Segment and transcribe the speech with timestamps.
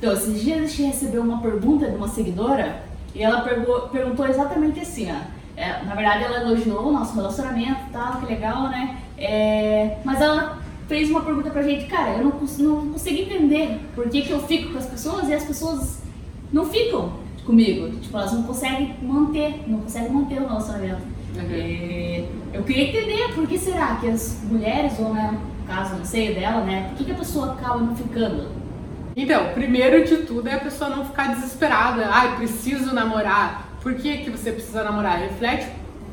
[0.00, 2.82] Então, esses dias a gente recebeu uma pergunta de uma seguidora
[3.14, 5.40] e ela perguntou exatamente assim, ó.
[5.54, 8.96] É, na verdade, ela elogiou o nosso relacionamento e tal, que legal, né?
[9.18, 10.58] É, mas ela
[10.88, 14.40] fez uma pergunta pra gente, cara, eu não, não consigo entender por que, que eu
[14.40, 15.98] fico com as pessoas e as pessoas
[16.50, 17.12] não ficam
[17.44, 17.90] comigo.
[18.00, 21.02] Tipo, elas não conseguem manter, não conseguem manter o relacionamento.
[21.36, 21.42] Uhum.
[21.52, 22.24] É,
[22.54, 26.34] eu queria entender por que será que as mulheres, ou né, no caso, não sei
[26.34, 28.59] dela, né, por que, que a pessoa acaba não ficando?
[29.16, 32.08] Então, primeiro de tudo é a pessoa não ficar desesperada.
[32.10, 33.68] Ai, preciso namorar.
[33.82, 35.18] Por que, que você precisa namorar?
[35.18, 35.66] Reflete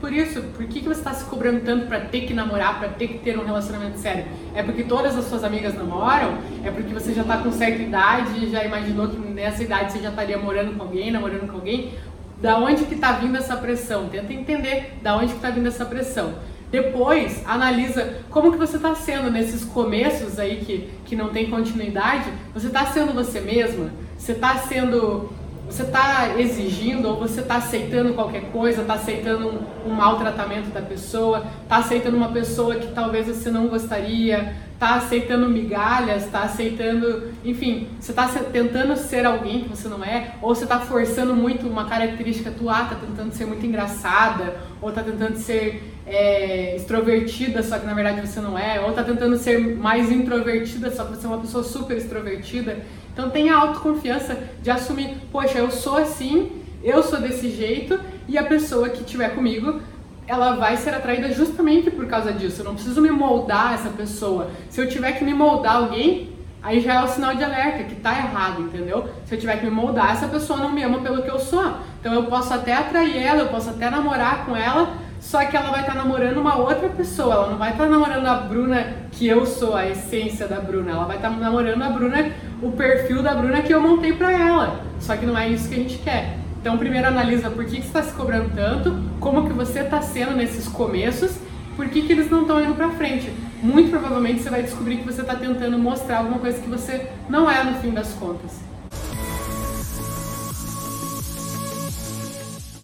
[0.00, 0.42] por isso.
[0.56, 3.18] Por que, que você está se cobrando tanto para ter que namorar, para ter que
[3.18, 4.24] ter um relacionamento sério?
[4.54, 6.38] É porque todas as suas amigas namoram?
[6.64, 9.98] É porque você já está com certa idade e já imaginou que nessa idade você
[9.98, 11.94] já estaria morando com alguém, namorando com alguém?
[12.40, 14.08] Da onde que está vindo essa pressão?
[14.08, 16.34] Tenta entender da onde que está vindo essa pressão.
[16.70, 22.30] Depois, analisa como que você está sendo nesses começos aí que, que não tem continuidade.
[22.52, 23.90] Você está sendo você mesma?
[24.16, 25.30] Você está sendo...
[25.66, 30.80] Você está exigindo ou você está aceitando qualquer coisa, está aceitando um, um maltratamento da
[30.80, 37.32] pessoa, está aceitando uma pessoa que talvez você não gostaria, está aceitando migalhas, está aceitando,
[37.44, 41.66] enfim, você está tentando ser alguém que você não é, ou você está forçando muito
[41.66, 47.76] uma característica tua, está tentando ser muito engraçada, ou está tentando ser é, extrovertida, só
[47.76, 51.26] que na verdade você não é, ou tá tentando ser mais introvertida, só que você
[51.26, 52.78] é uma pessoa super extrovertida.
[53.12, 56.52] Então tenha a autoconfiança de assumir, poxa, eu sou assim,
[56.84, 57.98] eu sou desse jeito,
[58.28, 59.80] e a pessoa que estiver comigo,
[60.28, 62.60] ela vai ser atraída justamente por causa disso.
[62.60, 64.50] Eu não preciso me moldar essa pessoa.
[64.68, 66.28] Se eu tiver que me moldar alguém,
[66.62, 69.08] aí já é o sinal de alerta que tá errado, entendeu?
[69.24, 71.72] Se eu tiver que me moldar, essa pessoa não me ama pelo que eu sou.
[71.98, 75.70] Então eu posso até atrair ela, eu posso até namorar com ela, só que ela
[75.70, 78.86] vai estar tá namorando uma outra pessoa, ela não vai estar tá namorando a Bruna
[79.10, 82.32] que eu sou, a essência da Bruna, ela vai estar tá namorando a Bruna,
[82.62, 84.84] o perfil da Bruna que eu montei pra ela.
[85.00, 86.36] Só que não é isso que a gente quer.
[86.60, 90.02] Então primeiro analisa por que, que você está se cobrando tanto, como que você está
[90.02, 91.38] sendo nesses começos,
[91.76, 93.32] por que, que eles não estão indo pra frente.
[93.62, 97.50] Muito provavelmente você vai descobrir que você está tentando mostrar alguma coisa que você não
[97.50, 98.60] é no fim das contas.